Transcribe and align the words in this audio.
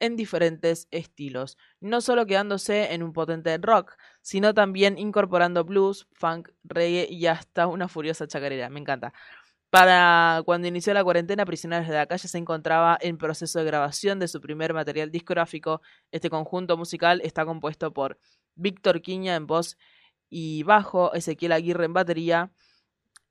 en 0.00 0.16
diferentes 0.16 0.88
estilos, 0.90 1.56
no 1.80 2.00
solo 2.00 2.26
quedándose 2.26 2.92
en 2.92 3.02
un 3.02 3.12
potente 3.12 3.56
rock, 3.58 3.96
sino 4.22 4.54
también 4.54 4.98
incorporando 4.98 5.64
blues, 5.64 6.08
funk, 6.12 6.48
reggae 6.64 7.06
y 7.08 7.26
hasta 7.26 7.66
una 7.66 7.86
furiosa 7.86 8.26
chacarera. 8.26 8.68
Me 8.70 8.80
encanta. 8.80 9.12
Para 9.70 10.42
cuando 10.44 10.66
inició 10.66 10.92
la 10.94 11.04
cuarentena, 11.04 11.44
Prisioneros 11.44 11.86
de 11.86 11.94
la 11.94 12.06
Calle 12.06 12.26
se 12.26 12.38
encontraba 12.38 12.98
en 13.00 13.18
proceso 13.18 13.60
de 13.60 13.64
grabación 13.66 14.18
de 14.18 14.26
su 14.26 14.40
primer 14.40 14.74
material 14.74 15.12
discográfico. 15.12 15.80
Este 16.10 16.28
conjunto 16.28 16.76
musical 16.76 17.20
está 17.22 17.44
compuesto 17.44 17.92
por 17.92 18.18
Víctor 18.56 19.00
Quiña 19.00 19.36
en 19.36 19.46
voz 19.46 19.78
y 20.28 20.64
bajo, 20.64 21.14
Ezequiel 21.14 21.52
Aguirre 21.52 21.84
en 21.84 21.92
batería, 21.92 22.50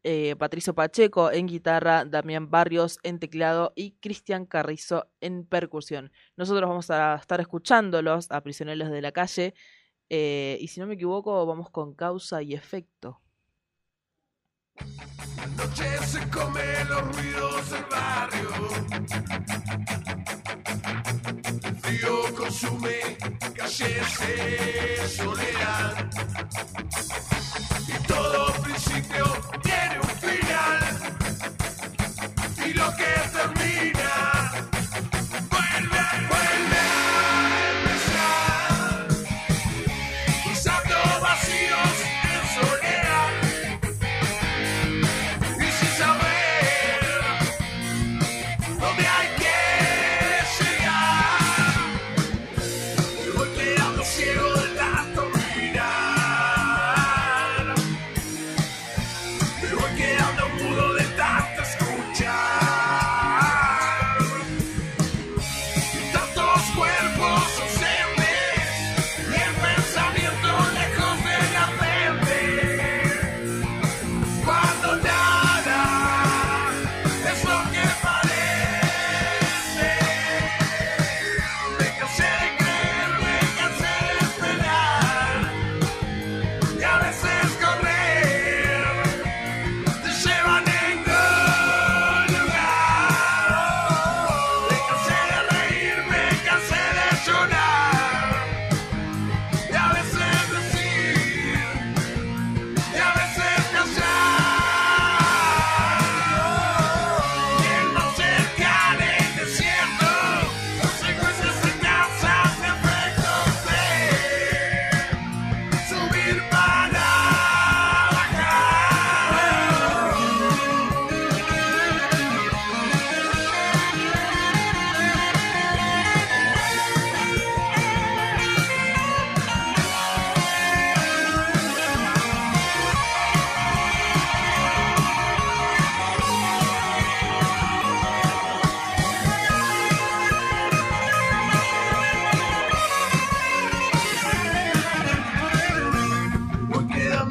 eh, 0.03 0.35
Patricio 0.37 0.73
Pacheco 0.73 1.31
en 1.31 1.47
guitarra, 1.47 2.05
Damián 2.05 2.49
Barrios 2.49 2.99
en 3.03 3.19
teclado 3.19 3.73
y 3.75 3.91
Cristian 3.99 4.45
Carrizo 4.45 5.07
en 5.21 5.45
percusión. 5.45 6.11
Nosotros 6.37 6.69
vamos 6.69 6.89
a 6.89 7.15
estar 7.15 7.41
escuchándolos 7.41 8.31
a 8.31 8.41
Prisioneros 8.41 8.89
de 8.91 9.01
la 9.01 9.11
Calle 9.11 9.53
eh, 10.09 10.57
y 10.61 10.67
si 10.69 10.79
no 10.79 10.87
me 10.87 10.95
equivoco 10.95 11.45
vamos 11.45 11.69
con 11.69 11.93
causa 11.93 12.41
y 12.41 12.53
efecto. 12.53 13.21
Noche 15.57 15.97
se 16.05 16.29
come 16.29 16.61
los 16.87 17.15
ruidos 17.15 17.71
del 17.71 17.85
barrio. 17.91 18.49
El 21.63 21.75
frío 21.75 22.35
consume 22.35 23.17
calles 23.53 24.19
de 24.19 25.07
soledad. 25.07 26.09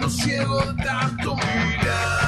ciego 0.09 0.75
tanto 0.83 1.37
mirar. 1.37 2.28